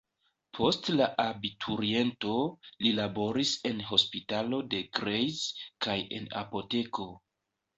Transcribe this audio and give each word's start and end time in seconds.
Post 0.59 0.87
la 0.99 1.07
abituriento, 1.23 2.33
li 2.85 2.93
laboris 3.01 3.53
en 3.73 3.85
hospitalo 3.91 4.63
de 4.73 4.81
Greiz 4.99 5.45
kaj 5.89 5.99
en 6.19 6.29
apoteko. 6.45 7.09